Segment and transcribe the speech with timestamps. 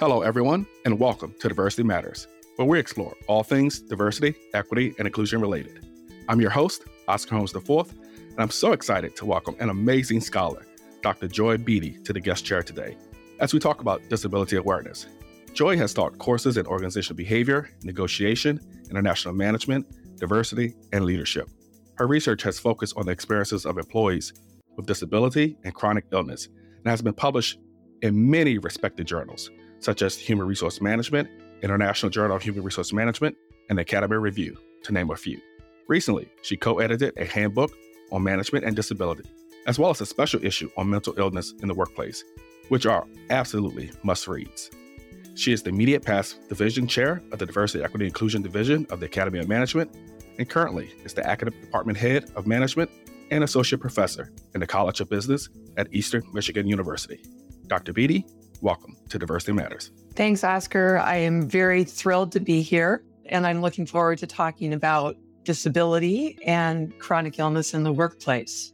[0.00, 5.08] Hello, everyone, and welcome to Diversity Matters, where we explore all things diversity, equity, and
[5.08, 5.84] inclusion related.
[6.28, 10.64] I'm your host, Oscar Holmes IV, and I'm so excited to welcome an amazing scholar,
[11.02, 11.26] Dr.
[11.26, 12.96] Joy Beatty, to the guest chair today
[13.40, 15.08] as we talk about disability awareness.
[15.52, 18.60] Joy has taught courses in organizational behavior, negotiation,
[18.90, 19.84] international management,
[20.16, 21.48] diversity, and leadership.
[21.96, 24.32] Her research has focused on the experiences of employees
[24.76, 27.58] with disability and chronic illness and has been published
[28.02, 31.28] in many respected journals, such as Human Resource Management,
[31.62, 33.36] International Journal of Human Resource Management,
[33.68, 35.40] and the Academy Review, to name a few.
[35.88, 37.72] Recently, she co edited a handbook
[38.12, 39.24] on management and disability,
[39.66, 42.24] as well as a special issue on mental illness in the workplace,
[42.68, 44.70] which are absolutely must reads.
[45.34, 49.00] She is the immediate past division chair of the Diversity, Equity, and Inclusion Division of
[49.00, 49.94] the Academy of Management,
[50.38, 52.90] and currently is the academic department head of management
[53.30, 57.22] and associate professor in the College of Business at Eastern Michigan University.
[57.66, 57.92] Dr.
[57.92, 58.26] Beatty,
[58.60, 59.90] welcome to Diversity Matters.
[60.14, 60.98] Thanks, Oscar.
[60.98, 66.38] I am very thrilled to be here, and I'm looking forward to talking about disability
[66.44, 68.72] and chronic illness in the workplace.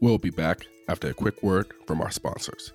[0.00, 2.72] We'll be back after a quick word from our sponsors.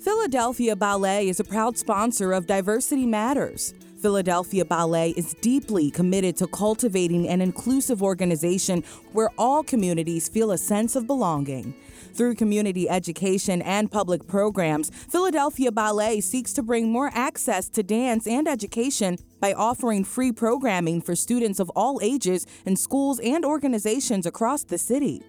[0.00, 3.74] Philadelphia Ballet is a proud sponsor of Diversity Matters.
[4.04, 10.58] Philadelphia Ballet is deeply committed to cultivating an inclusive organization where all communities feel a
[10.58, 11.74] sense of belonging.
[12.12, 18.26] Through community education and public programs, Philadelphia Ballet seeks to bring more access to dance
[18.26, 24.26] and education by offering free programming for students of all ages in schools and organizations
[24.26, 25.22] across the city.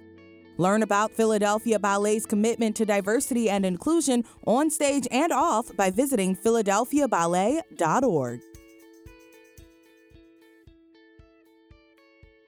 [0.58, 6.36] Learn about Philadelphia Ballet's commitment to diversity and inclusion on stage and off by visiting
[6.36, 8.42] philadelphiaballet.org.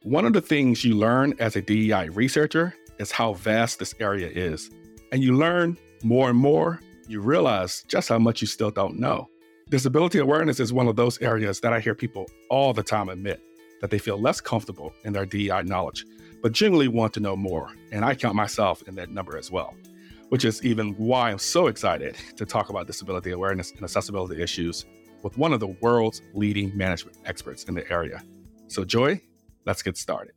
[0.07, 4.29] One of the things you learn as a DEI researcher is how vast this area
[4.29, 4.71] is.
[5.11, 9.27] And you learn more and more, you realize just how much you still don't know.
[9.69, 13.41] Disability awareness is one of those areas that I hear people all the time admit
[13.81, 16.05] that they feel less comfortable in their DEI knowledge
[16.41, 17.73] but generally want to know more.
[17.91, 19.75] And I count myself in that number as well,
[20.29, 24.85] which is even why I'm so excited to talk about disability awareness and accessibility issues
[25.21, 28.23] with one of the world's leading management experts in the area.
[28.69, 29.21] So, Joy,
[29.67, 30.33] let's get started.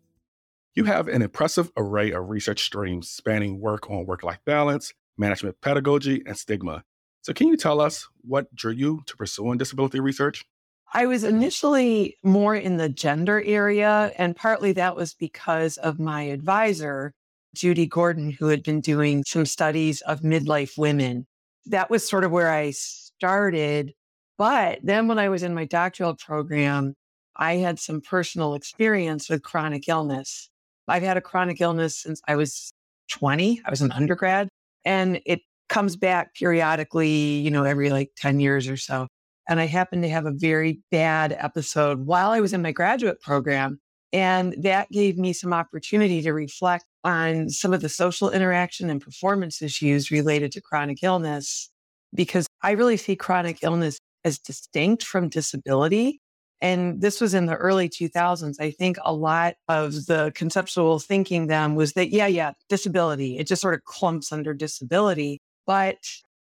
[0.74, 5.60] You have an impressive array of research streams spanning work on work life balance, management
[5.62, 6.84] pedagogy, and stigma.
[7.22, 10.44] So, can you tell us what drew you to pursuing disability research?
[10.92, 16.22] I was initially more in the gender area, and partly that was because of my
[16.22, 17.12] advisor,
[17.54, 21.26] Judy Gordon, who had been doing some studies of midlife women.
[21.66, 23.92] That was sort of where I started.
[24.36, 26.94] But then when I was in my doctoral program,
[27.40, 30.48] I had some personal experience with chronic illness.
[30.86, 32.70] I've had a chronic illness since I was
[33.10, 33.62] 20.
[33.64, 34.48] I was an undergrad,
[34.84, 39.08] and it comes back periodically, you know, every like 10 years or so.
[39.48, 43.20] And I happened to have a very bad episode while I was in my graduate
[43.20, 43.80] program.
[44.12, 49.00] And that gave me some opportunity to reflect on some of the social interaction and
[49.00, 51.70] performance issues related to chronic illness,
[52.14, 56.20] because I really see chronic illness as distinct from disability.
[56.62, 58.56] And this was in the early 2000s.
[58.60, 63.46] I think a lot of the conceptual thinking then was that, yeah, yeah, disability, it
[63.46, 65.40] just sort of clumps under disability.
[65.66, 65.96] But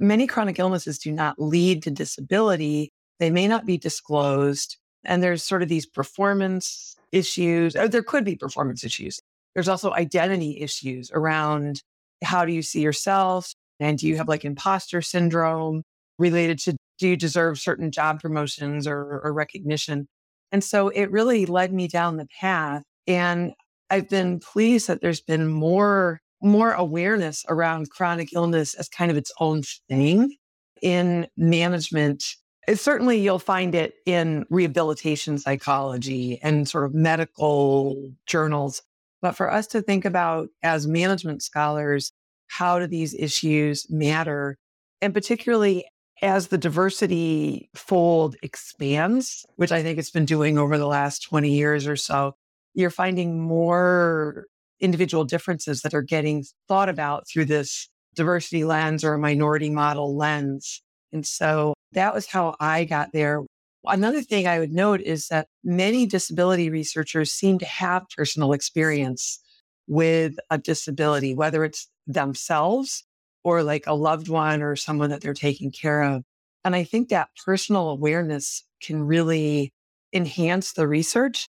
[0.03, 2.91] Many chronic illnesses do not lead to disability.
[3.19, 4.77] They may not be disclosed.
[5.05, 7.75] And there's sort of these performance issues.
[7.75, 9.21] or there could be performance issues.
[9.53, 11.83] There's also identity issues around
[12.23, 13.53] how do you see yourself?
[13.79, 15.83] And do you have like imposter syndrome
[16.17, 20.07] related to do you deserve certain job promotions or, or recognition?
[20.53, 22.83] And so it really led me down the path.
[23.07, 23.51] And
[23.89, 29.17] I've been pleased that there's been more more awareness around chronic illness as kind of
[29.17, 30.33] its own thing
[30.81, 32.23] in management.
[32.69, 38.81] It, certainly, you'll find it in rehabilitation psychology and sort of medical journals.
[39.21, 42.13] But for us to think about as management scholars,
[42.47, 44.57] how do these issues matter?
[45.01, 45.85] And particularly
[46.23, 51.51] as the diversity fold expands, which I think it's been doing over the last 20
[51.51, 52.33] years or so,
[52.73, 54.45] you're finding more
[54.79, 60.15] individual differences that are getting thought about through this diversity lens or a minority model
[60.15, 60.81] lens.
[61.11, 63.41] And so that was how I got there.
[63.85, 69.39] Another thing I would note is that many disability researchers seem to have personal experience
[69.87, 73.03] with a disability, whether it's themselves
[73.43, 76.23] or like a loved one or someone that they're taking care of.
[76.65, 79.71] And I think that personal awareness can really
[80.13, 81.47] enhance the research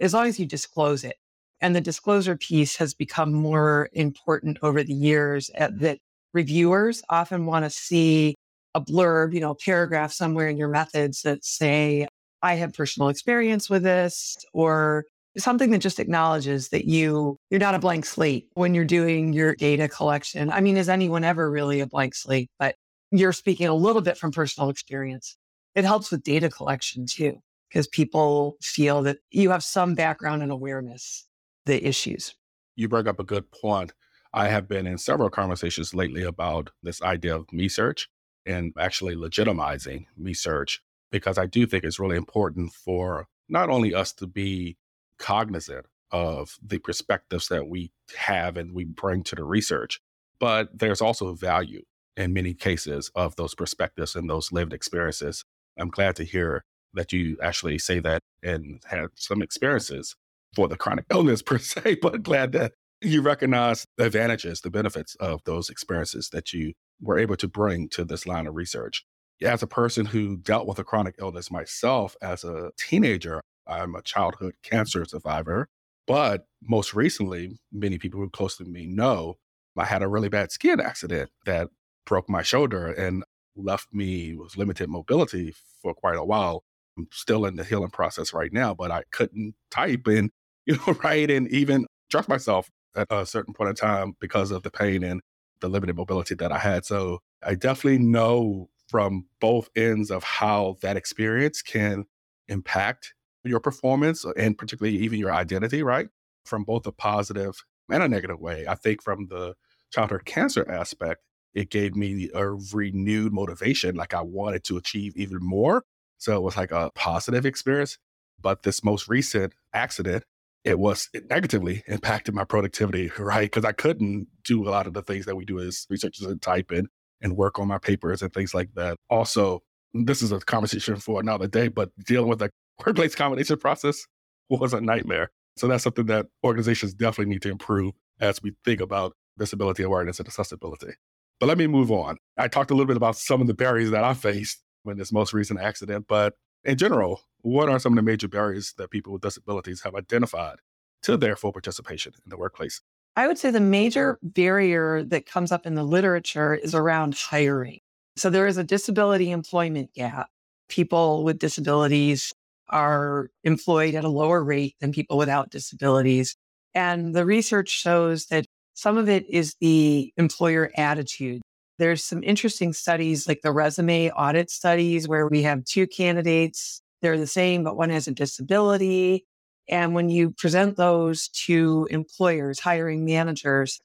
[0.00, 1.16] as long as you disclose it
[1.60, 5.98] And the disclosure piece has become more important over the years at, that
[6.34, 8.34] reviewers often want to see
[8.74, 12.06] a blurb, you know, a paragraph somewhere in your methods that say,
[12.42, 15.04] I have personal experience with this, or
[15.36, 19.54] something that just acknowledges that you you're not a blank slate when you're doing your
[19.54, 20.50] data collection.
[20.50, 22.50] I mean, is anyone ever really a blank slate?
[22.58, 22.76] But
[23.10, 25.36] you're speaking a little bit from personal experience.
[25.74, 27.38] It helps with data collection too,
[27.68, 31.26] because people feel that you have some background and awareness
[31.66, 32.34] the issues.
[32.76, 33.92] You bring up a good point.
[34.32, 38.08] I have been in several conversations lately about this idea of me search
[38.44, 43.94] and actually legitimizing me search because I do think it's really important for not only
[43.94, 44.76] us to be
[45.18, 50.00] cognizant of the perspectives that we have and we bring to the research,
[50.38, 51.82] but there's also value
[52.16, 55.44] in many cases of those perspectives and those lived experiences.
[55.78, 56.64] I'm glad to hear
[56.94, 60.14] that you actually say that and had some experiences
[60.54, 65.14] for the chronic illness per se, but glad that you recognize the advantages, the benefits
[65.16, 69.04] of those experiences that you were able to bring to this line of research.
[69.42, 74.02] As a person who dealt with a chronic illness myself as a teenager, I'm a
[74.02, 75.68] childhood cancer survivor.
[76.06, 79.36] But most recently, many people who are close to me know
[79.76, 81.68] I had a really bad skiing accident that
[82.06, 83.24] broke my shoulder and
[83.56, 86.64] left me with limited mobility for quite a while.
[86.96, 90.30] I'm still in the healing process right now, but I couldn't type and,
[90.66, 94.62] you know, write and even dress myself at a certain point in time because of
[94.62, 95.20] the pain and
[95.60, 96.84] the limited mobility that I had.
[96.84, 102.04] So I definitely know from both ends of how that experience can
[102.48, 103.14] impact
[103.44, 106.08] your performance uh, and particularly even your identity, right?
[106.44, 108.66] From both a positive and a negative way.
[108.68, 109.54] I think from the
[109.92, 111.22] childhood cancer aspect,
[111.54, 113.94] it gave me a renewed motivation.
[113.94, 115.84] Like I wanted to achieve even more.
[116.18, 117.98] So it was like a positive experience.
[118.40, 120.24] But this most recent accident,
[120.64, 123.50] it was it negatively impacted my productivity, right?
[123.50, 126.42] Because I couldn't do a lot of the things that we do as researchers and
[126.42, 126.88] type in
[127.20, 128.96] and work on my papers and things like that.
[129.08, 129.62] Also,
[129.94, 132.50] this is a conversation for another day, but dealing with a
[132.84, 134.06] workplace accommodation process
[134.48, 135.30] was a nightmare.
[135.56, 140.18] So that's something that organizations definitely need to improve as we think about disability awareness
[140.18, 140.92] and accessibility.
[141.40, 142.16] But let me move on.
[142.36, 145.12] I talked a little bit about some of the barriers that I faced in this
[145.12, 146.34] most recent accident, but
[146.64, 150.56] in general, what are some of the major barriers that people with disabilities have identified
[151.02, 152.80] to their full participation in the workplace?
[153.16, 157.80] I would say the major barrier that comes up in the literature is around hiring.
[158.16, 160.30] So there is a disability employment gap.
[160.68, 162.32] People with disabilities
[162.68, 166.36] are employed at a lower rate than people without disabilities.
[166.74, 171.42] And the research shows that some of it is the employer attitude.
[171.78, 176.80] There's some interesting studies like the resume audit studies where we have two candidates.
[177.02, 179.24] They're the same, but one has a disability.
[179.68, 183.80] And when you present those to employers, hiring managers,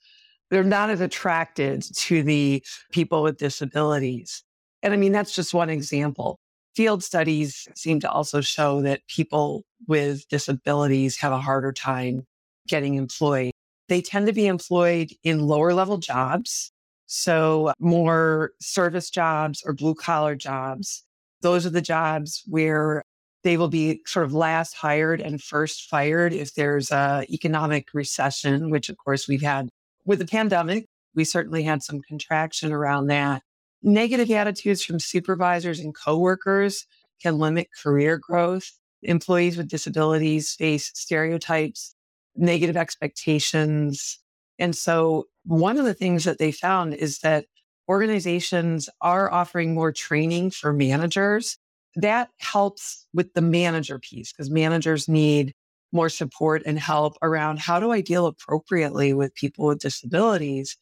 [0.49, 4.43] they're not as attracted to the people with disabilities.
[4.81, 6.38] And I mean, that's just one example.
[6.79, 12.23] Field studies seem to also show that people with disabilities have a harder time
[12.69, 13.51] getting employed.
[13.89, 16.71] They tend to be employed in lower level jobs.
[17.05, 21.03] So more service jobs or blue collar jobs.
[21.41, 23.03] Those are the jobs where
[23.43, 28.69] they will be sort of last hired and first fired if there's a economic recession,
[28.69, 29.67] which of course we've had
[30.05, 30.85] with the pandemic.
[31.13, 33.41] We certainly had some contraction around that.
[33.81, 36.85] Negative attitudes from supervisors and coworkers
[37.21, 38.71] can limit career growth.
[39.03, 41.95] Employees with disabilities face stereotypes,
[42.35, 44.19] negative expectations.
[44.57, 47.45] And so one of the things that they found is that
[47.87, 51.57] organizations are offering more training for managers.
[51.95, 55.53] That helps with the manager piece because managers need
[55.91, 60.77] more support and help around how do I deal appropriately with people with disabilities.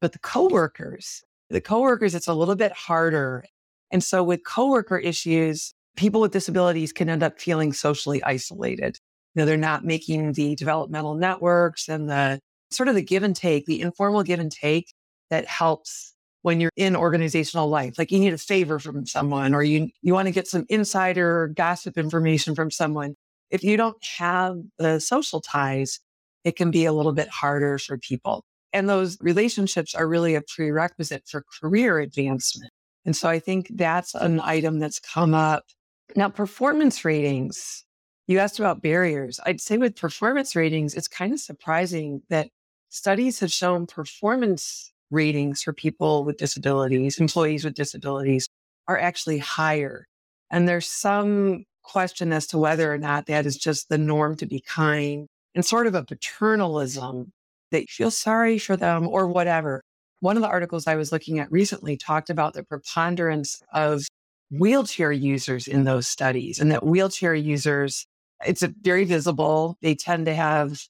[0.00, 3.44] But the coworkers, the coworkers, it's a little bit harder.
[3.90, 8.98] And so with coworker issues, people with disabilities can end up feeling socially isolated.
[9.34, 13.36] You know, they're not making the developmental networks and the sort of the give and
[13.36, 14.92] take, the informal give and take
[15.30, 17.98] that helps when you're in organizational life.
[17.98, 21.48] Like you need a favor from someone or you, you want to get some insider
[21.48, 23.14] gossip information from someone.
[23.50, 26.00] If you don't have the social ties,
[26.44, 28.44] it can be a little bit harder for people.
[28.76, 32.70] And those relationships are really a prerequisite for career advancement.
[33.06, 35.64] And so I think that's an item that's come up.
[36.14, 37.86] Now, performance ratings,
[38.26, 39.40] you asked about barriers.
[39.46, 42.50] I'd say with performance ratings, it's kind of surprising that
[42.90, 48.46] studies have shown performance ratings for people with disabilities, employees with disabilities,
[48.88, 50.06] are actually higher.
[50.50, 54.44] And there's some question as to whether or not that is just the norm to
[54.44, 57.32] be kind and sort of a paternalism
[57.70, 59.82] that you feel sorry for them or whatever.
[60.20, 64.04] One of the articles I was looking at recently talked about the preponderance of
[64.50, 68.06] wheelchair users in those studies and that wheelchair users,
[68.44, 69.76] it's very visible.
[69.82, 70.80] They tend to have,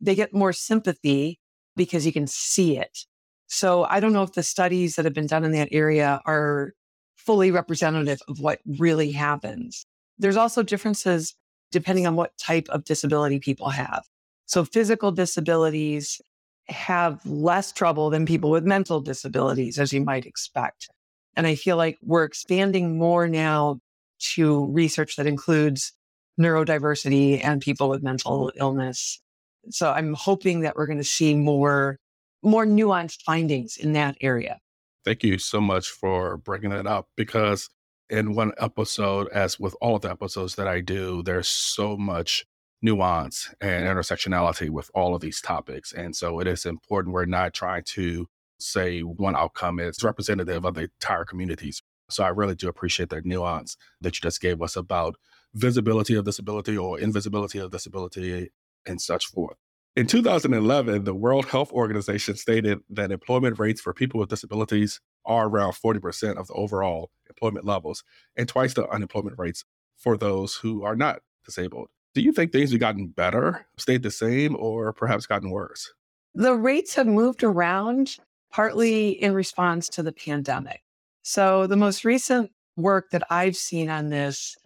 [0.00, 1.38] they get more sympathy
[1.76, 3.06] because you can see it.
[3.46, 6.72] So I don't know if the studies that have been done in that area are
[7.16, 9.86] fully representative of what really happens.
[10.18, 11.34] There's also differences
[11.72, 14.04] depending on what type of disability people have.
[14.46, 16.20] So physical disabilities
[16.68, 20.88] have less trouble than people with mental disabilities, as you might expect.
[21.36, 23.80] And I feel like we're expanding more now
[24.34, 25.92] to research that includes
[26.40, 29.20] neurodiversity and people with mental illness.
[29.70, 31.98] So I'm hoping that we're going to see more,
[32.42, 34.58] more nuanced findings in that area.
[35.04, 37.68] Thank you so much for bringing that up because
[38.10, 42.46] in one episode, as with all of the episodes that I do, there's so much
[42.84, 45.92] nuance and intersectionality with all of these topics.
[45.92, 50.74] And so it is important we're not trying to say one outcome is representative of
[50.74, 51.82] the entire communities.
[52.10, 55.16] So I really do appreciate that nuance that you just gave us about
[55.54, 58.50] visibility of disability or invisibility of disability
[58.84, 59.56] and such forth.
[59.96, 65.48] In 2011, the World Health Organization stated that employment rates for people with disabilities are
[65.48, 68.04] around 40% of the overall employment levels
[68.36, 69.64] and twice the unemployment rates
[69.96, 71.88] for those who are not disabled.
[72.14, 75.92] Do you think things have gotten better, stayed the same, or perhaps gotten worse?
[76.34, 78.16] The rates have moved around
[78.52, 80.82] partly in response to the pandemic.
[81.22, 84.56] So the most recent work that I've seen on this,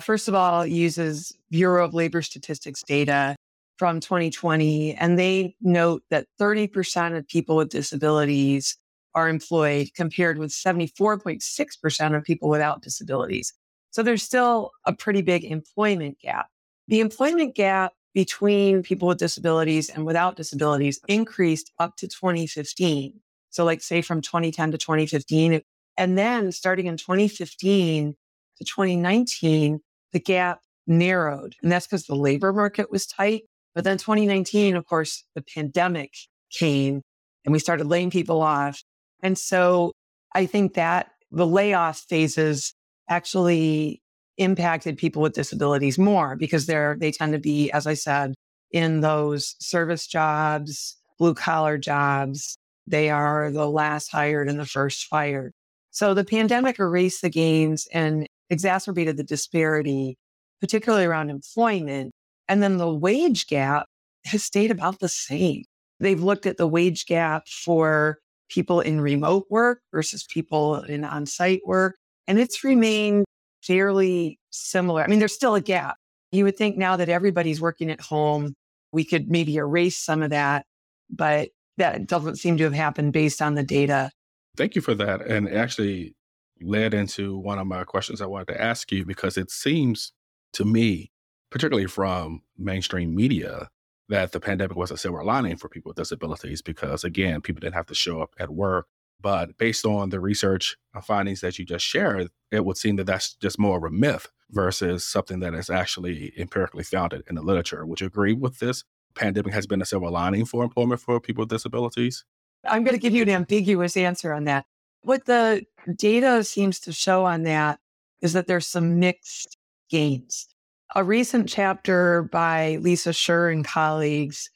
[0.00, 3.36] first of all, uses Bureau of Labor Statistics data
[3.76, 8.76] from 2020, and they note that 30% of people with disabilities
[9.14, 13.52] are employed compared with 74.6% of people without disabilities.
[13.90, 16.48] So there's still a pretty big employment gap.
[16.88, 23.20] The employment gap between people with disabilities and without disabilities increased up to 2015.
[23.50, 25.60] So like say from 2010 to 2015.
[25.98, 28.14] And then starting in 2015
[28.58, 29.80] to 2019,
[30.12, 31.56] the gap narrowed.
[31.62, 33.42] And that's because the labor market was tight
[33.76, 36.14] but then 2019, of course, the pandemic
[36.50, 37.02] came
[37.44, 38.82] and we started laying people off.
[39.22, 39.92] And so
[40.34, 42.72] I think that the layoff phases
[43.06, 44.00] actually
[44.38, 48.34] impacted people with disabilities more because they're, they tend to be, as I said,
[48.70, 52.58] in those service jobs, blue collar jobs.
[52.86, 55.52] They are the last hired and the first fired.
[55.90, 60.16] So the pandemic erased the gains and exacerbated the disparity,
[60.60, 62.12] particularly around employment
[62.48, 63.86] and then the wage gap
[64.26, 65.64] has stayed about the same.
[66.00, 71.26] They've looked at the wage gap for people in remote work versus people in on
[71.26, 73.24] site work, and it's remained
[73.66, 75.02] fairly similar.
[75.02, 75.96] I mean, there's still a gap.
[76.32, 78.54] You would think now that everybody's working at home,
[78.92, 80.66] we could maybe erase some of that,
[81.10, 84.10] but that doesn't seem to have happened based on the data.
[84.56, 85.22] Thank you for that.
[85.22, 86.14] And actually
[86.62, 90.12] led into one of my questions I wanted to ask you because it seems
[90.54, 91.10] to me
[91.50, 93.68] particularly from mainstream media,
[94.08, 97.74] that the pandemic was a silver lining for people with disabilities because, again, people didn't
[97.74, 98.86] have to show up at work.
[99.20, 103.06] But based on the research uh, findings that you just shared, it would seem that
[103.06, 107.42] that's just more of a myth versus something that is actually empirically founded in the
[107.42, 107.84] literature.
[107.84, 108.84] Would you agree with this?
[109.14, 112.24] Pandemic has been a silver lining for employment for people with disabilities?
[112.64, 114.66] I'm going to give you an ambiguous answer on that.
[115.02, 115.64] What the
[115.96, 117.78] data seems to show on that
[118.20, 119.56] is that there's some mixed
[119.88, 120.48] gains.
[120.94, 124.50] A recent chapter by Lisa Schur and colleagues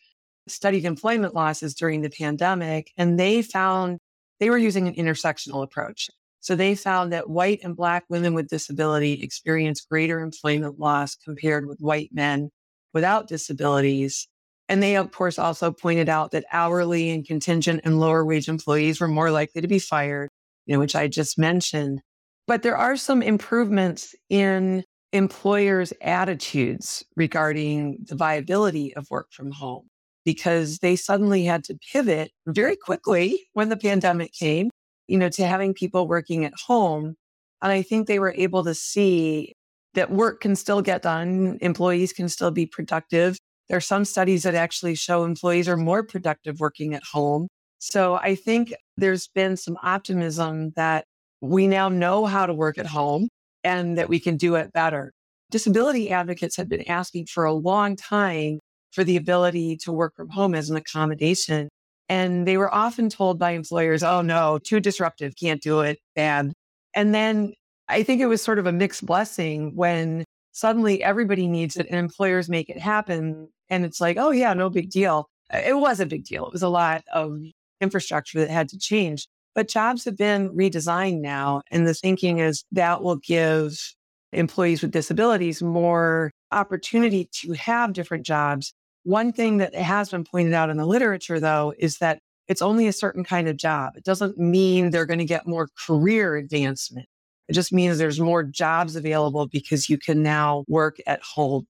[0.49, 3.99] studied employment losses during the pandemic, and they found
[4.40, 6.11] they were using an intersectional approach.
[6.40, 11.66] So they found that white and black women with disability experienced greater employment loss compared
[11.66, 12.50] with white men
[12.94, 14.26] without disabilities.
[14.68, 19.00] And they, of course, also pointed out that hourly and contingent and lower wage employees
[19.00, 20.30] were more likely to be fired,
[20.64, 22.00] you know, which I just mentioned.
[22.47, 29.90] But there are some improvements in employers' attitudes regarding the viability of work from home
[30.25, 32.53] because they suddenly had to pivot mm-hmm.
[32.53, 34.71] very quickly when the pandemic came,
[35.09, 37.15] you know, to having people working at home.
[37.62, 39.55] And I think they were able to see
[39.95, 41.59] that work can still get done.
[41.61, 43.39] Employees can still be productive.
[43.69, 47.49] There are some studies that actually show employees are more productive working at home.
[47.79, 51.05] So I think there's been some optimism that
[51.41, 53.29] we now know how to work at home
[53.65, 55.12] and that we can do it better.
[55.50, 58.61] Disability advocates have been asking for a long time
[58.92, 61.68] for the ability to work from home as an accommodation.
[62.09, 66.52] And they were often told by employers, oh no, too disruptive, can't do it, bad.
[66.94, 67.54] And then
[67.88, 71.97] I think it was sort of a mixed blessing when suddenly everybody needs it and
[71.97, 73.49] employers make it happen.
[73.68, 75.28] And it's like, oh, yeah, no big deal.
[75.52, 76.47] It was a big deal.
[76.47, 77.38] It was a lot of
[77.80, 79.26] infrastructure that had to change.
[79.54, 81.62] But jobs have been redesigned now.
[81.70, 83.94] And the thinking is that will give
[84.32, 88.73] employees with disabilities more opportunity to have different jobs.
[89.04, 92.87] One thing that has been pointed out in the literature, though, is that it's only
[92.87, 93.92] a certain kind of job.
[93.97, 97.07] It doesn't mean they're going to get more career advancement.
[97.49, 101.66] It just means there's more jobs available because you can now work at home.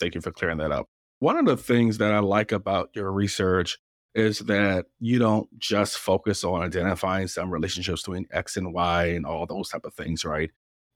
[0.00, 0.88] Thank you for clearing that up.
[1.20, 3.78] One of the things that I like about your research
[4.14, 9.24] is that you don't just focus on identifying some relationships between X and Y and
[9.24, 10.50] all those type of things, right?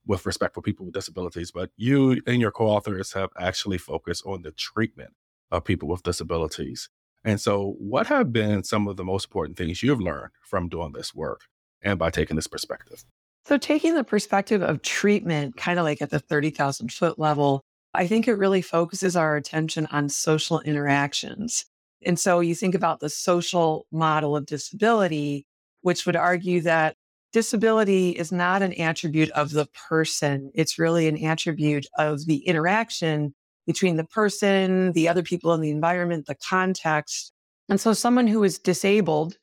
[0.05, 4.41] With respect for people with disabilities, but you and your co-authors have actually focused on
[4.41, 5.13] the treatment
[5.51, 6.89] of people with disabilities.
[7.23, 10.93] And so, what have been some of the most important things you've learned from doing
[10.93, 11.41] this work
[11.81, 13.03] and by taking this perspective?
[13.45, 17.63] So, taking the perspective of treatment, kind of like at the 30,000 foot level,
[17.93, 21.65] I think it really focuses our attention on social interactions.
[22.05, 25.45] And so you think about the social model of disability,
[25.81, 26.95] which would argue that
[27.33, 30.51] disability is not an attribute of the person.
[30.53, 33.33] It's really an attribute of the interaction
[33.67, 37.31] between the person, the other people in the environment, the context.
[37.69, 39.37] And so someone who is disabled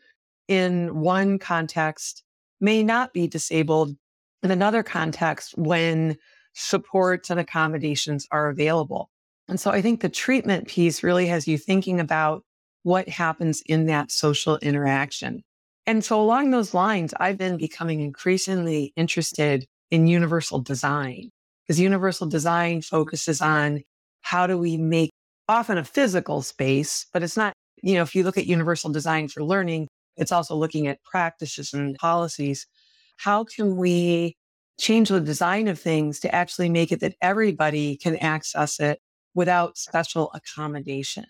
[0.49, 2.25] in one context
[2.61, 3.97] may not be disabled
[4.43, 6.17] in another context when
[6.55, 9.11] supports and accommodations are available.
[9.49, 12.43] And so I think the treatment piece really has you thinking about
[12.83, 15.43] what happens in that social interaction.
[15.87, 21.31] And so along those lines, I've been becoming increasingly interested in universal design
[21.67, 23.83] because universal design focuses on
[24.25, 25.11] how do we make
[25.51, 27.53] often a physical space, but it's not,
[27.83, 31.75] you know, if you look at universal design for learning, it's also looking at practices
[31.75, 32.67] and policies.
[33.19, 34.35] How can we
[34.81, 38.99] change the design of things to actually make it that everybody can access it
[39.35, 41.27] without special accommodation?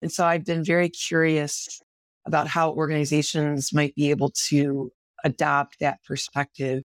[0.00, 1.82] And so I've been very curious
[2.24, 4.90] about how organizations might be able to
[5.22, 6.82] adopt that perspective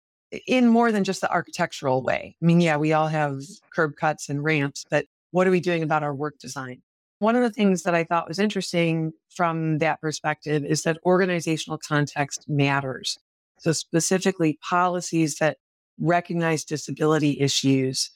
[0.48, 2.36] in more than just the architectural way.
[2.42, 5.82] I mean, yeah, we all have curb cuts and ramps, but what are we doing
[5.82, 6.82] about our work design?
[7.18, 11.78] One of the things that I thought was interesting from that perspective is that organizational
[11.78, 13.18] context matters.
[13.58, 15.58] So, specifically, policies that
[16.00, 18.10] recognize disability issues,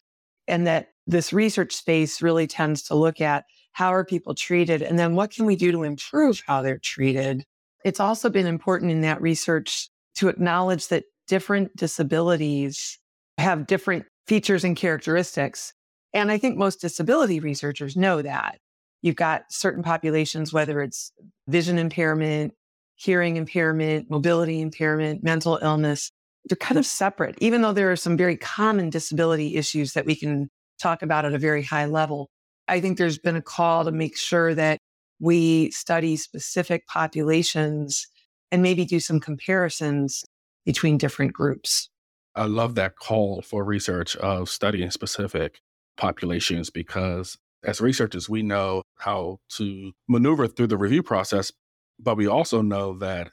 [0.49, 4.99] and that this research space really tends to look at how are people treated, and
[4.99, 7.45] then what can we do to improve how they're treated.
[7.85, 12.99] It's also been important in that research to acknowledge that different disabilities
[13.39, 15.73] have different features and characteristics.
[16.17, 18.57] And I think most disability researchers know that.
[19.03, 21.13] You've got certain populations, whether it's
[21.47, 22.55] vision impairment,
[22.95, 26.11] hearing impairment, mobility impairment, mental illness,
[26.47, 26.79] they're kind hmm.
[26.79, 30.49] of separate, even though there are some very common disability issues that we can
[30.81, 32.31] talk about at a very high level.
[32.67, 34.79] I think there's been a call to make sure that
[35.21, 38.07] we study specific populations
[38.51, 40.25] and maybe do some comparisons
[40.65, 41.91] between different groups.
[42.35, 45.61] I love that call for research of studying specific
[45.97, 51.51] populations because as researchers, we know how to maneuver through the review process,
[51.99, 53.31] but we also know that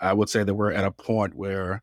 [0.00, 1.82] I would say that we're at a point where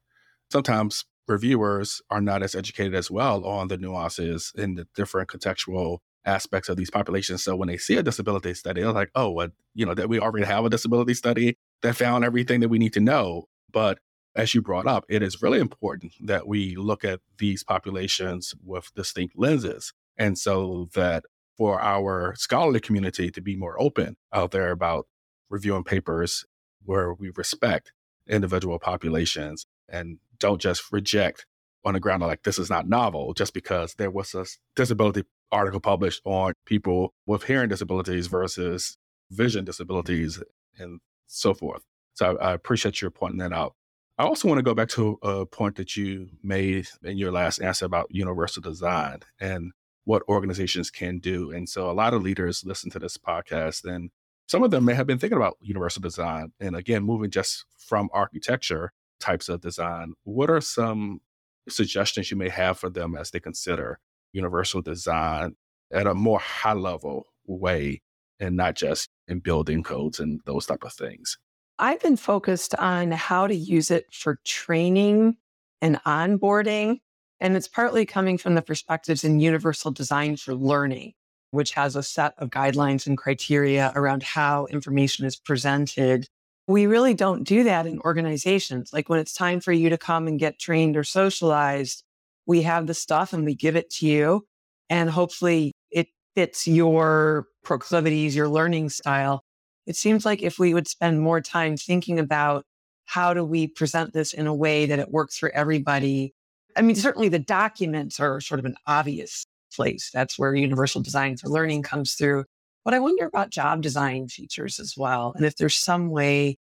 [0.51, 5.99] sometimes reviewers are not as educated as well on the nuances in the different contextual
[6.25, 7.43] aspects of these populations.
[7.43, 10.19] So when they see a disability study, they're like, oh, well, you know, that we
[10.19, 13.45] already have a disability study that found everything that we need to know.
[13.71, 13.99] But
[14.35, 18.93] as you brought up, it is really important that we look at these populations with
[18.95, 19.93] distinct lenses.
[20.17, 21.23] And so that
[21.57, 25.07] for our scholarly community to be more open out there about
[25.49, 26.45] reviewing papers
[26.83, 27.93] where we respect
[28.27, 31.45] individual populations and don't just reject
[31.85, 34.45] on the ground like this is not novel just because there was a
[34.75, 38.97] disability article published on people with hearing disabilities versus
[39.29, 40.41] vision disabilities
[40.77, 41.83] and so forth.
[42.13, 43.75] So I, I appreciate your pointing that out.
[44.17, 47.59] I also want to go back to a point that you made in your last
[47.59, 49.71] answer about universal design and
[50.05, 51.51] what organizations can do.
[51.51, 54.11] And so a lot of leaders listen to this podcast and
[54.47, 56.51] some of them may have been thinking about universal design.
[56.59, 61.21] And again, moving just from architecture types of design, what are some
[61.69, 63.99] suggestions you may have for them as they consider
[64.33, 65.55] universal design
[65.91, 68.01] at a more high level way
[68.39, 71.37] and not just in building codes and those type of things?
[71.79, 75.37] I've been focused on how to use it for training
[75.81, 76.99] and onboarding
[77.43, 81.13] and it's partly coming from the perspectives in universal design for learning,
[81.51, 86.27] which has a set of guidelines and criteria around how information is presented.
[86.67, 88.93] We really don't do that in organizations.
[88.93, 92.03] Like when it's time for you to come and get trained or socialized,
[92.47, 94.45] we have the stuff and we give it to you.
[94.89, 99.43] and hopefully it fits your proclivities, your learning style.
[99.87, 102.65] It seems like if we would spend more time thinking about
[103.05, 106.33] how do we present this in a way that it works for everybody?
[106.75, 110.09] I mean, certainly the documents are sort of an obvious place.
[110.13, 112.45] That's where universal design for learning comes through.
[112.85, 115.33] But I wonder about job design features as well.
[115.35, 116.57] And if there's some way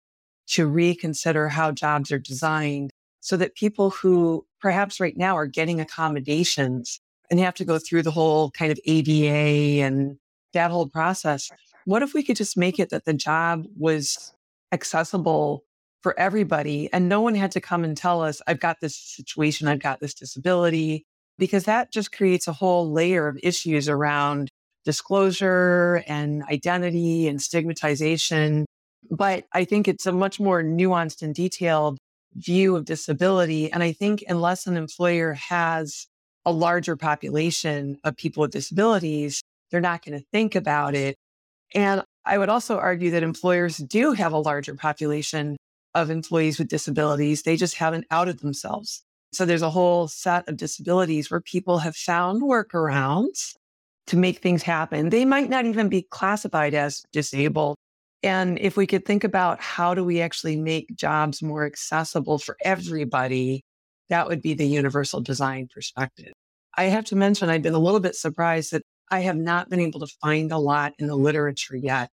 [0.47, 5.79] to reconsider how jobs are designed so that people who perhaps right now are getting
[5.79, 10.17] accommodations and have to go through the whole kind of ADA and
[10.53, 11.49] that whole process,
[11.85, 14.33] what if we could just make it that the job was
[14.71, 15.63] accessible
[16.01, 19.67] for everybody and no one had to come and tell us, I've got this situation,
[19.67, 21.05] I've got this disability,
[21.37, 24.49] because that just creates a whole layer of issues around
[24.83, 28.65] disclosure and identity and stigmatization.
[29.09, 31.97] But I think it's a much more nuanced and detailed
[32.35, 33.71] view of disability.
[33.71, 36.07] And I think unless an employer has
[36.45, 41.15] a larger population of people with disabilities, they're not going to think about it.
[41.73, 45.57] And I would also argue that employers do have a larger population
[45.93, 47.43] of employees with disabilities.
[47.43, 49.03] They just haven't outed themselves.
[49.33, 53.55] So there's a whole set of disabilities where people have found workarounds
[54.07, 55.09] to make things happen.
[55.09, 57.77] They might not even be classified as disabled.
[58.23, 62.57] And if we could think about how do we actually make jobs more accessible for
[62.61, 63.63] everybody,
[64.09, 66.33] that would be the universal design perspective.
[66.77, 69.79] I have to mention, I've been a little bit surprised that I have not been
[69.79, 72.09] able to find a lot in the literature yet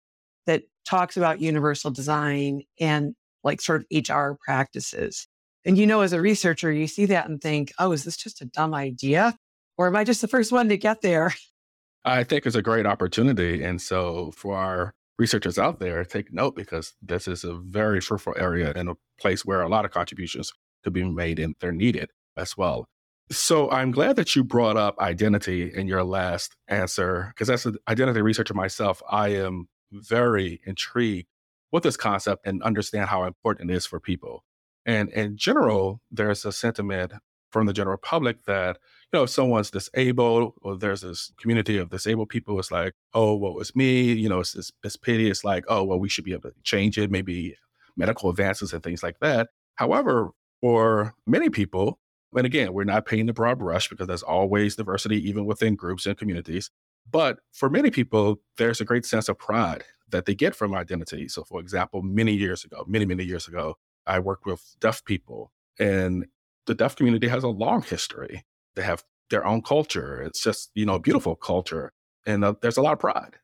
[0.46, 5.28] that talks about universal design and like sort of HR practices.
[5.64, 8.40] And you know, as a researcher, you see that and think, oh, is this just
[8.40, 9.36] a dumb idea?
[9.78, 11.34] Or am I just the first one to get there?
[12.04, 13.62] I think it's a great opportunity.
[13.62, 18.34] And so for our researchers out there, take note because this is a very fruitful
[18.36, 20.52] area and a place where a lot of contributions
[20.82, 22.86] could be made and they're needed as well.
[23.30, 27.76] So I'm glad that you brought up identity in your last answer, because as an
[27.88, 31.28] identity researcher myself, I am very intrigued
[31.74, 34.44] with this concept and understand how important it is for people.
[34.86, 37.12] And in general, there's a sentiment
[37.50, 38.78] from the general public that,
[39.12, 43.34] you know, if someone's disabled or there's this community of disabled people, it's like, oh,
[43.34, 44.12] what was me?
[44.12, 45.28] You know, it's, it's, it's pity.
[45.28, 47.56] It's like, oh, well, we should be able to change it, maybe
[47.96, 49.48] medical advances and things like that.
[49.74, 51.98] However, for many people,
[52.36, 56.06] and again, we're not painting the broad brush because there's always diversity, even within groups
[56.06, 56.70] and communities.
[57.10, 61.28] But for many people, there's a great sense of pride that they get from identity.
[61.28, 65.50] So, for example, many years ago, many, many years ago, I worked with deaf people,
[65.78, 66.26] and
[66.66, 68.44] the deaf community has a long history.
[68.76, 70.22] They have their own culture.
[70.22, 71.92] It's just, you know, a beautiful culture.
[72.26, 73.36] And uh, there's a lot of pride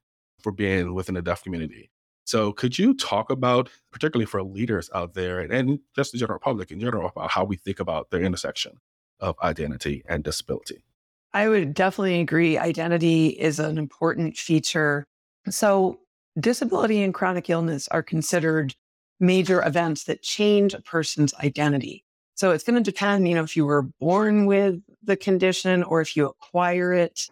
[0.43, 1.91] for being within the deaf community.
[2.25, 6.39] So, could you talk about, particularly for leaders out there and, and just the general
[6.39, 8.75] public in general, about how we think about the intersection
[9.19, 10.85] of identity and disability?
[11.33, 12.59] I would definitely agree.
[12.59, 15.05] Identity is an important feature.
[15.49, 15.99] So,
[16.39, 18.75] disability and chronic illness are considered
[19.19, 22.05] major events that change a person's identity.
[22.35, 26.01] So it's going to depend, you know, if you were born with the condition or
[26.01, 27.29] if you acquire it.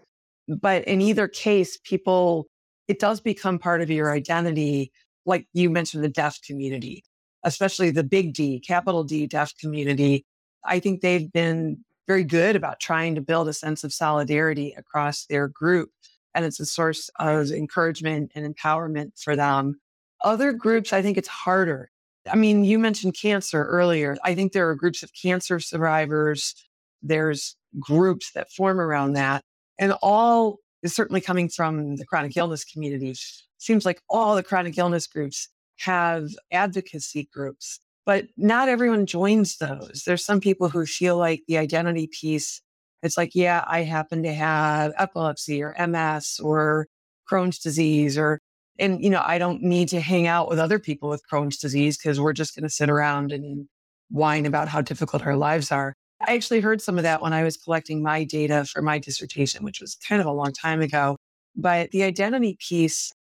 [0.48, 2.46] But in either case, people,
[2.88, 4.92] it does become part of your identity.
[5.24, 7.04] Like you mentioned, the deaf community,
[7.42, 10.26] especially the big D, capital D deaf community.
[10.64, 15.26] I think they've been very good about trying to build a sense of solidarity across
[15.26, 15.90] their group.
[16.34, 19.80] And it's a source of encouragement and empowerment for them
[20.22, 21.90] other groups, I think it's harder.
[22.30, 24.16] I mean, you mentioned cancer earlier.
[24.24, 26.54] I think there are groups of cancer survivors.
[27.02, 29.44] There's groups that form around that.
[29.78, 33.14] And all is certainly coming from the chronic illness community.
[33.58, 40.02] Seems like all the chronic illness groups have advocacy groups, but not everyone joins those.
[40.04, 42.60] There's some people who feel like the identity piece,
[43.02, 46.86] it's like, yeah, I happen to have epilepsy or MS or
[47.30, 48.40] Crohn's disease or
[48.78, 51.98] and, you know, I don't need to hang out with other people with Crohn's disease
[51.98, 53.66] because we're just going to sit around and
[54.08, 55.94] whine about how difficult our lives are.
[56.26, 59.64] I actually heard some of that when I was collecting my data for my dissertation,
[59.64, 61.16] which was kind of a long time ago.
[61.56, 63.12] But the identity piece,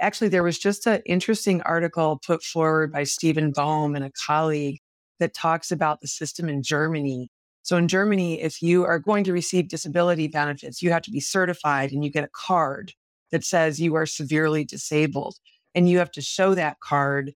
[0.00, 4.78] actually, there was just an interesting article put forward by Stephen Bohm and a colleague
[5.18, 7.28] that talks about the system in Germany.
[7.66, 11.18] So in Germany, if you are going to receive disability benefits, you have to be
[11.18, 12.92] certified and you get a card
[13.32, 15.34] that says you are severely disabled.
[15.74, 17.32] And you have to show that card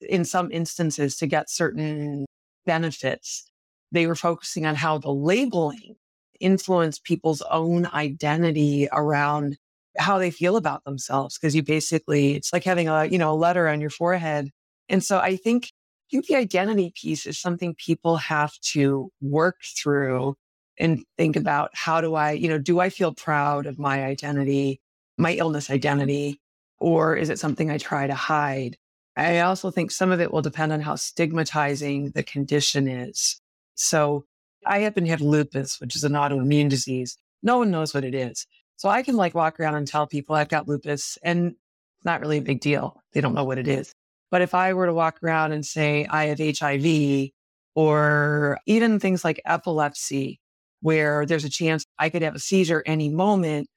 [0.00, 2.26] in some instances to get certain
[2.64, 3.50] benefits.
[3.90, 5.96] They were focusing on how the labeling
[6.38, 9.58] influenced people's own identity around
[9.98, 11.36] how they feel about themselves.
[11.38, 14.48] Cause you basically, it's like having a, you know, a letter on your forehead.
[14.88, 15.72] And so I think,
[16.12, 20.36] think the identity piece is something people have to work through
[20.78, 24.80] and think about how do I, you know, do I feel proud of my identity,
[25.16, 26.40] my illness identity,
[26.78, 28.76] or is it something I try to hide?
[29.16, 33.40] I also think some of it will depend on how stigmatizing the condition is.
[33.74, 34.24] So
[34.66, 37.16] I happen to have lupus, which is an autoimmune disease.
[37.42, 38.46] No one knows what it is.
[38.76, 42.20] So I can like walk around and tell people I've got lupus and it's not
[42.20, 43.00] really a big deal.
[43.12, 43.94] They don't know what it is.
[44.32, 47.30] But if I were to walk around and say I have HIV
[47.76, 50.40] or even things like epilepsy,
[50.80, 53.68] where there's a chance I could have a seizure any moment.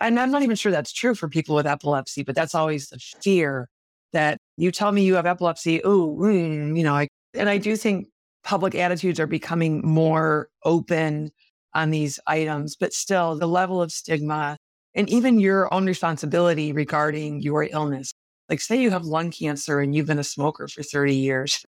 [0.00, 2.98] And I'm not even sure that's true for people with epilepsy, but that's always the
[3.22, 3.68] fear
[4.12, 5.82] that you tell me you have epilepsy.
[5.84, 8.08] Oh, mm, you know, I, and I do think
[8.44, 11.30] public attitudes are becoming more open
[11.74, 14.58] on these items, but still the level of stigma
[14.94, 18.12] and even your own responsibility regarding your illness.
[18.48, 21.64] Like, say you have lung cancer and you've been a smoker for 30 years,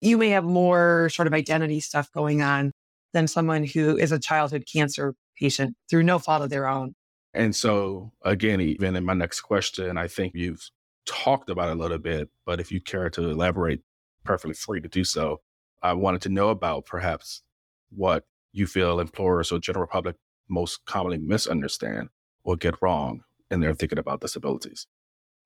[0.00, 2.72] you may have more sort of identity stuff going on
[3.12, 6.94] than someone who is a childhood cancer patient through no fault of their own.
[7.34, 10.70] And so, again, even in my next question, I think you've
[11.06, 13.80] talked about it a little bit, but if you care to elaborate,
[14.24, 15.40] perfectly free to do so.
[15.82, 17.42] I wanted to know about perhaps
[17.90, 20.16] what you feel employers or general public
[20.48, 22.08] most commonly misunderstand
[22.44, 24.86] or get wrong in their thinking about disabilities.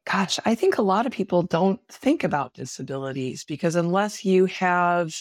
[0.06, 5.18] Gosh, I think a lot of people don't think about disabilities because unless you have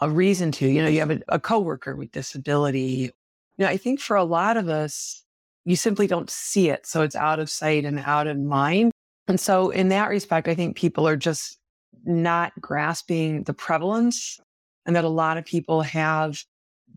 [0.00, 3.12] a reason to, you know, you have a, a coworker with disability.
[3.56, 5.22] You know, I think for a lot of us,
[5.64, 6.84] you simply don't see it.
[6.84, 8.90] So it's out of sight and out of mind.
[9.28, 11.56] And so in that respect, I think people are just
[12.04, 14.40] not grasping the prevalence
[14.84, 16.42] and that a lot of people have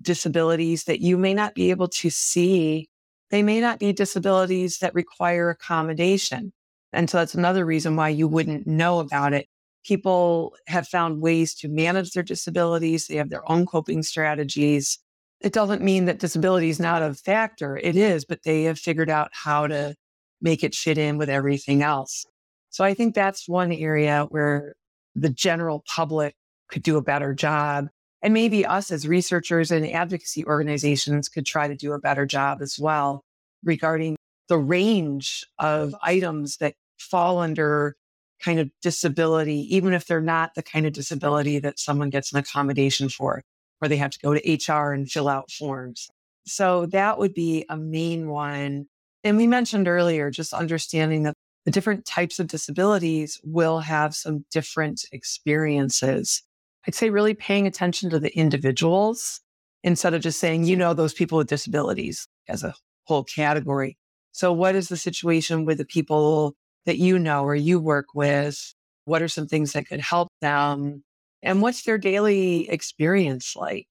[0.01, 2.89] disabilities that you may not be able to see.
[3.29, 6.51] They may not be disabilities that require accommodation.
[6.93, 9.47] And so that's another reason why you wouldn't know about it.
[9.85, 13.07] People have found ways to manage their disabilities.
[13.07, 14.99] They have their own coping strategies.
[15.39, 17.77] It doesn't mean that disability is not a factor.
[17.77, 19.95] It is, but they have figured out how to
[20.41, 22.25] make it fit in with everything else.
[22.69, 24.73] So I think that's one area where
[25.15, 26.35] the general public
[26.69, 27.87] could do a better job.
[28.21, 32.61] And maybe us as researchers and advocacy organizations could try to do a better job
[32.61, 33.23] as well
[33.63, 34.16] regarding
[34.49, 37.95] the range of items that fall under
[38.43, 42.39] kind of disability, even if they're not the kind of disability that someone gets an
[42.39, 43.43] accommodation for,
[43.79, 46.07] where they have to go to HR and fill out forms.
[46.45, 48.85] So that would be a main one.
[49.23, 51.33] And we mentioned earlier, just understanding that
[51.65, 56.41] the different types of disabilities will have some different experiences.
[56.87, 59.41] I'd say really paying attention to the individuals
[59.83, 62.73] instead of just saying, you know, those people with disabilities as a
[63.05, 63.97] whole category.
[64.37, 66.53] So what is the situation with the people
[66.85, 68.75] that you know or you work with?
[69.05, 71.03] What are some things that could help them?
[71.41, 73.87] And what's their daily experience like?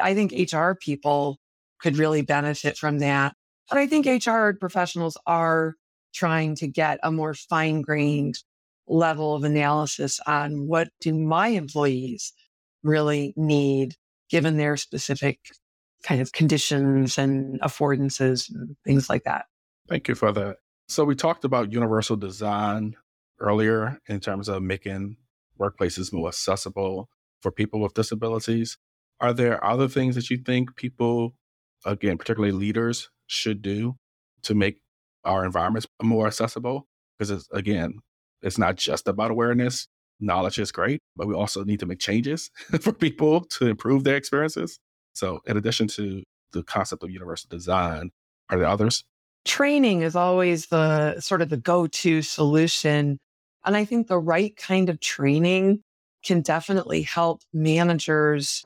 [0.00, 1.38] I think HR people
[1.80, 3.34] could really benefit from that.
[3.68, 5.74] But I think HR professionals are
[6.14, 8.36] trying to get a more fine grained
[8.86, 12.32] level of analysis on what do my employees
[12.84, 13.96] really need
[14.30, 15.40] given their specific
[16.04, 19.46] kind of conditions and affordances and things like that.
[19.90, 20.58] Thank you for that.
[20.88, 22.94] So we talked about universal design
[23.40, 25.16] earlier in terms of making
[25.58, 27.08] workplaces more accessible
[27.40, 28.78] for people with disabilities.
[29.20, 31.34] Are there other things that you think people,
[31.84, 33.96] again, particularly leaders, should do
[34.42, 34.80] to make
[35.24, 36.86] our environments more accessible?
[37.18, 37.94] Because it's, again,
[38.42, 39.88] it's not just about awareness.
[40.20, 42.50] Knowledge is great, but we also need to make changes
[42.80, 44.78] for people to improve their experiences.
[45.14, 46.22] So, in addition to
[46.52, 48.10] the concept of universal design,
[48.50, 49.02] are there others?
[49.44, 53.18] Training is always the sort of the go to solution.
[53.64, 55.82] And I think the right kind of training
[56.24, 58.64] can definitely help managers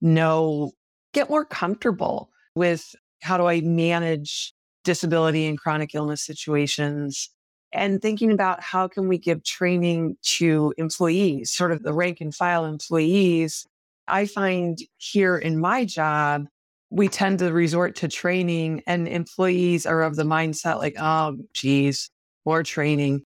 [0.00, 0.72] know,
[1.12, 4.52] get more comfortable with how do I manage
[4.84, 7.30] disability and chronic illness situations
[7.72, 12.34] and thinking about how can we give training to employees, sort of the rank and
[12.34, 13.66] file employees.
[14.08, 16.46] I find here in my job,
[16.90, 22.10] we tend to resort to training and employees are of the mindset like, oh, geez,
[22.44, 23.22] more training.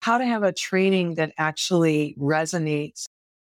[0.00, 3.06] How to have a training that actually resonates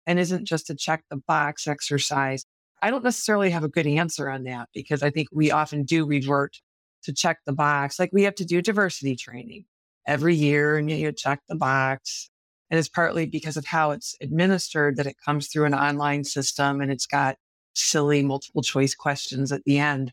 [0.07, 2.43] and isn't just a check the box exercise.
[2.81, 6.05] I don't necessarily have a good answer on that because I think we often do
[6.05, 6.57] revert
[7.03, 7.99] to check the box.
[7.99, 9.65] Like we have to do diversity training
[10.07, 12.29] every year and you check the box.
[12.71, 16.81] And it's partly because of how it's administered that it comes through an online system
[16.81, 17.37] and it's got
[17.73, 20.11] silly multiple choice questions at the end.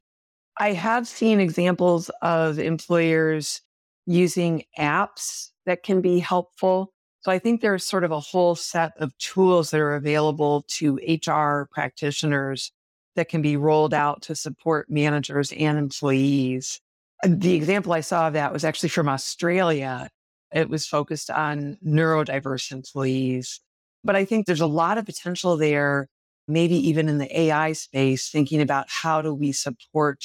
[0.58, 3.60] I have seen examples of employers
[4.06, 6.92] using apps that can be helpful.
[7.20, 10.98] So I think there's sort of a whole set of tools that are available to
[11.06, 12.72] HR practitioners
[13.16, 16.80] that can be rolled out to support managers and employees.
[17.24, 20.08] The example I saw of that was actually from Australia.
[20.52, 23.60] It was focused on neurodiverse employees.
[24.04, 26.08] But I think there's a lot of potential there,
[26.48, 30.24] maybe even in the AI space, thinking about how do we support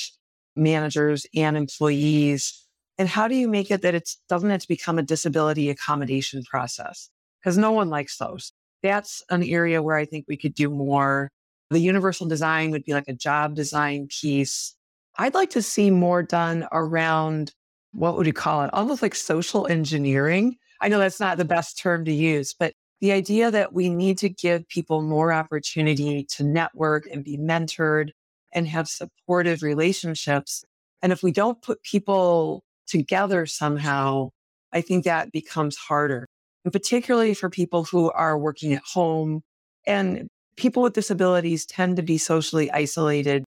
[0.56, 2.64] managers and employees
[2.98, 6.44] and how do you make it that it doesn't have to become a disability accommodation
[6.44, 7.10] process?
[7.42, 8.54] Because no one likes those.
[8.84, 11.32] That's an area where I think we could do more.
[11.70, 14.76] The universal design would be like a job design piece.
[15.18, 17.52] I'd like to see more done around
[17.94, 18.74] what would you call it?
[18.74, 20.58] Almost like social engineering.
[20.82, 24.18] I know that's not the best term to use, but the idea that we need
[24.18, 28.12] to give people more opportunity to network and be mentored
[28.54, 30.64] and have supportive relationships.
[31.02, 34.30] And if we don't put people together somehow,
[34.72, 36.28] I think that becomes harder.
[36.64, 39.42] And particularly for people who are working at home
[39.86, 43.44] and people with disabilities tend to be socially isolated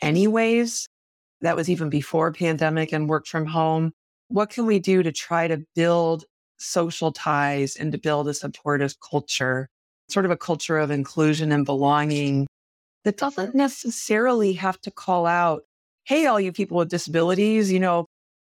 [0.00, 0.86] anyways.
[1.40, 3.90] That was even before pandemic and work from home.
[4.28, 6.24] What can we do to try to build
[6.62, 9.68] social ties and to build a supportive culture,
[10.08, 12.46] sort of a culture of inclusion and belonging
[13.04, 13.58] that doesn't mm-hmm.
[13.58, 15.62] necessarily have to call out,
[16.04, 18.06] Hey, all you people with disabilities, you know,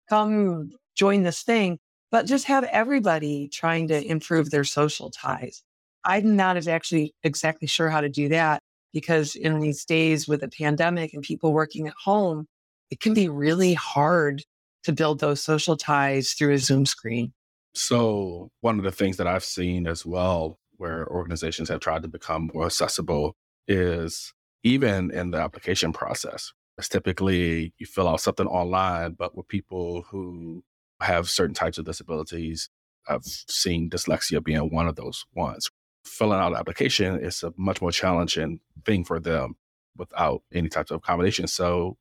[0.10, 1.80] come join this thing,
[2.12, 5.64] but just have everybody trying to improve their social ties.
[6.04, 8.60] I'm not actually exactly sure how to do that
[8.94, 12.46] because in these days with a pandemic and people working at home,
[12.92, 14.44] it can be really hard
[14.84, 17.34] to build those social ties through a Zoom screen.
[17.76, 22.08] So, one of the things that I've seen as well, where organizations have tried to
[22.08, 23.36] become more accessible,
[23.68, 24.34] is
[24.64, 26.54] even in the application process.
[26.78, 30.64] It's typically you fill out something online, but with people who
[31.02, 32.70] have certain types of disabilities,
[33.08, 35.70] I've seen dyslexia being one of those ones.
[36.06, 39.56] Filling out an application is a much more challenging thing for them
[39.98, 41.48] without any types of accommodation.
[41.48, 41.98] So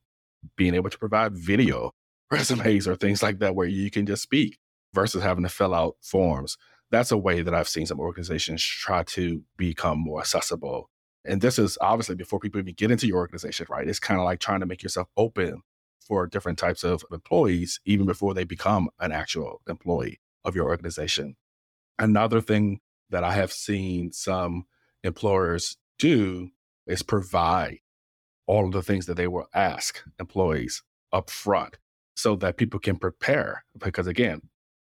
[0.57, 1.93] being able to provide video
[2.31, 4.59] resumes or things like that where you can just speak
[4.95, 6.57] versus having to fill out forms.
[6.91, 10.91] That's a way that I've seen some organizations try to become more accessible
[11.25, 13.87] and this is obviously before people even get into your organization, right?
[13.87, 15.63] It's kind of like trying to make yourself open
[16.01, 21.37] for different types of employees, even before they become an actual employee of your organization.
[21.99, 24.65] Another thing that I have seen some
[25.05, 26.51] employers do
[26.87, 27.79] is provide
[28.49, 31.79] all of the things that they will ask employees up front
[32.17, 33.65] so that people can prepare.
[33.79, 34.41] Because again,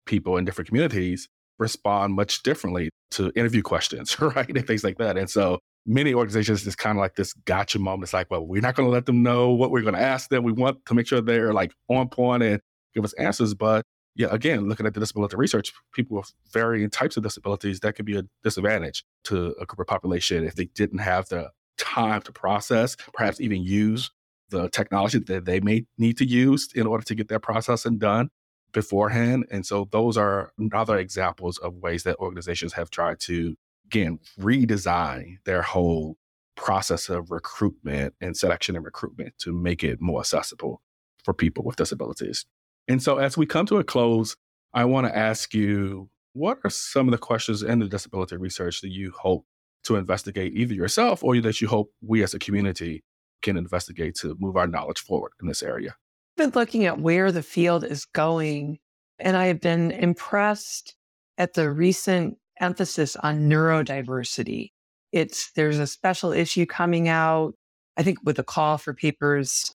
[0.07, 4.49] people in different communities respond much differently to interview questions, right?
[4.49, 5.17] And things like that.
[5.17, 8.05] And so many organizations it's kind of like this gotcha moment.
[8.05, 10.31] It's like, well, we're not going to let them know what we're going to ask
[10.31, 10.43] them.
[10.43, 12.61] We want to make sure they're like on point and
[12.95, 13.55] give us answers.
[13.55, 13.85] But
[14.17, 18.07] yeah, again, looking at the disability research, people with varying types of disabilities, that could
[18.07, 22.33] be a disadvantage to a group of population if they didn't have the time to
[22.33, 24.11] process, perhaps even use
[24.51, 28.31] the technology that they may need to use in order to get that processing done
[28.75, 29.47] beforehand.
[29.51, 33.57] And so those are other examples of ways that organizations have tried to
[33.87, 36.17] again, redesign their whole
[36.57, 40.83] process of recruitment and selection and recruitment to make it more accessible
[41.25, 42.45] for people with disabilities.
[42.89, 44.37] And so, as we come to a close,
[44.73, 48.81] I want to ask you what are some of the questions in the disability research
[48.81, 49.47] that you hope
[49.85, 53.05] to investigate either yourself or that you hope we as a community
[53.43, 55.97] can investigate to move our knowledge forward in this area?
[56.37, 58.79] Been looking at where the field is going,
[59.21, 60.97] and I have been impressed
[61.39, 64.73] at the recent emphasis on neurodiversity.
[65.13, 67.55] It's there's a special issue coming out,
[67.97, 69.73] I think with a call for papers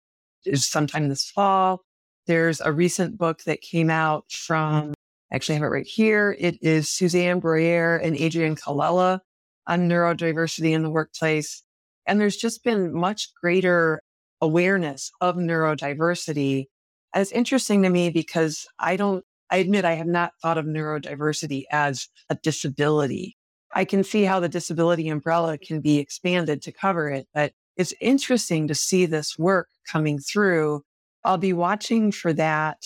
[0.46, 1.82] is sometime this fall.
[2.26, 4.94] There's a recent book that came out from
[5.30, 6.36] I actually I have it right here.
[6.38, 9.20] It is Susanne Bruyère and Adrienne Colella
[9.66, 11.62] on neurodiversity in the workplace.
[12.06, 14.00] And there's just been much greater
[14.40, 16.66] awareness of neurodiversity.
[17.14, 21.64] It's interesting to me because I don't I admit I have not thought of neurodiversity
[21.70, 23.36] as a disability.
[23.72, 27.94] I can see how the disability umbrella can be expanded to cover it, but it's
[28.00, 30.82] interesting to see this work coming through.
[31.24, 32.78] I'll be watching for that.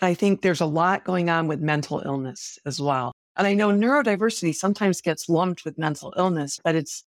[0.00, 3.12] And I think there's a lot going on with mental illness as well.
[3.36, 7.04] And I know neurodiversity sometimes gets lumped with mental illness, but it's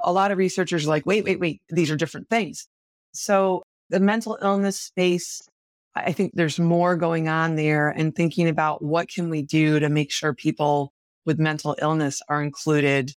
[0.00, 2.66] a lot of researchers like, wait, wait, wait, these are different things.
[3.14, 5.42] So the mental illness space
[5.96, 9.88] I think there's more going on there and thinking about what can we do to
[9.88, 10.92] make sure people
[11.24, 13.12] with mental illness are included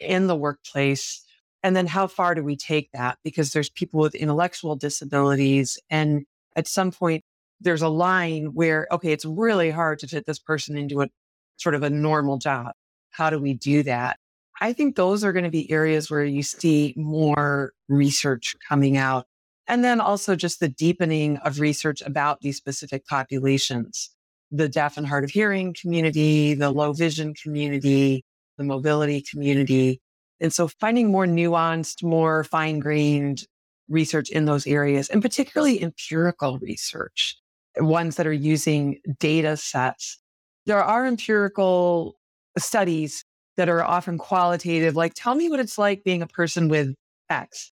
[0.00, 1.24] in the workplace.
[1.62, 3.18] And then how far do we take that?
[3.22, 5.78] Because there's people with intellectual disabilities.
[5.88, 6.24] And
[6.56, 7.22] at some point,
[7.60, 11.08] there's a line where, okay, it's really hard to fit this person into a
[11.56, 12.72] sort of a normal job.
[13.10, 14.18] How do we do that?
[14.60, 19.26] I think those are going to be areas where you see more research coming out.
[19.68, 24.10] And then also just the deepening of research about these specific populations,
[24.50, 28.24] the deaf and hard of hearing community, the low vision community,
[28.58, 30.00] the mobility community.
[30.40, 33.44] And so finding more nuanced, more fine grained
[33.88, 37.36] research in those areas and particularly empirical research,
[37.76, 40.18] ones that are using data sets.
[40.66, 42.16] There are empirical
[42.58, 43.24] studies
[43.56, 46.94] that are often qualitative, like tell me what it's like being a person with
[47.30, 47.72] X.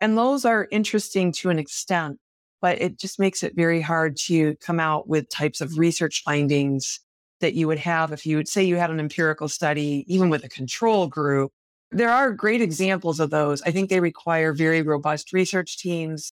[0.00, 2.18] And those are interesting to an extent,
[2.60, 7.00] but it just makes it very hard to come out with types of research findings
[7.40, 10.44] that you would have if you would say you had an empirical study, even with
[10.44, 11.52] a control group.
[11.90, 13.62] There are great examples of those.
[13.62, 16.32] I think they require very robust research teams,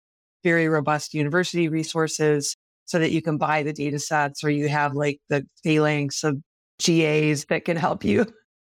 [0.42, 4.94] very robust university resources so that you can buy the data sets or you have
[4.94, 6.38] like the phalanx of
[6.78, 8.26] GAs that can help you.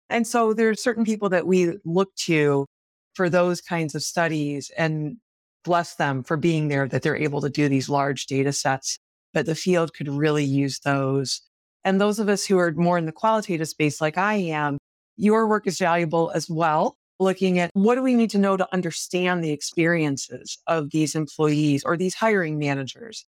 [0.10, 2.66] And so there are certain people that we look to
[3.14, 5.18] for those kinds of studies and
[5.64, 8.98] bless them for being there, that they're able to do these large data sets.
[9.34, 11.42] But the field could really use those.
[11.84, 14.78] And those of us who are more in the qualitative space, like I am,
[15.18, 16.96] your work is valuable as well.
[17.20, 21.84] Looking at what do we need to know to understand the experiences of these employees
[21.84, 23.26] or these hiring managers?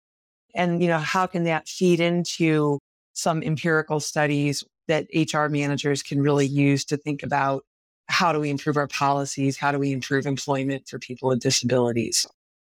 [0.54, 2.80] And, you know, how can that feed into
[3.14, 7.64] some empirical studies that HR managers can really use to think about
[8.12, 9.58] how do we improve our policies?
[9.58, 12.28] How do we improve employment for people with disabilities?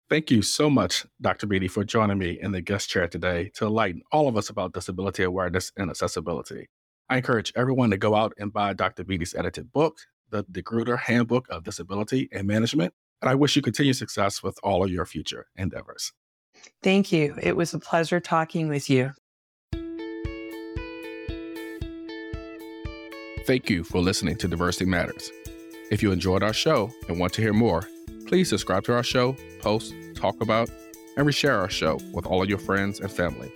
[0.09, 1.47] Thank you so much, Dr.
[1.47, 4.73] Beatty, for joining me in the guest chair today to enlighten all of us about
[4.73, 6.67] disability awareness and accessibility.
[7.09, 9.03] I encourage everyone to go out and buy Dr.
[9.03, 9.97] Beatty's edited book,
[10.29, 12.93] The De Gruyter Handbook of Disability and Management.
[13.21, 16.11] And I wish you continued success with all of your future endeavors.
[16.81, 17.35] Thank you.
[17.41, 19.11] It was a pleasure talking with you.
[23.45, 25.29] Thank you for listening to Diversity Matters.
[25.91, 27.83] If you enjoyed our show and want to hear more,
[28.25, 30.69] please subscribe to our show, post, talk about,
[31.17, 33.51] and reshare our show with all of your friends and family.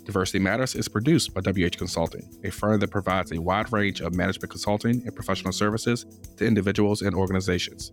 [0.08, 4.14] Diversity Matters is produced by WH Consulting, a firm that provides a wide range of
[4.14, 6.06] management consulting and professional services
[6.38, 7.92] to individuals and organizations.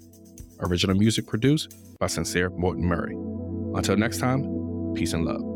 [0.62, 3.16] Original music produced by Sincere Morton Murray.
[3.78, 5.55] Until next time, peace and love.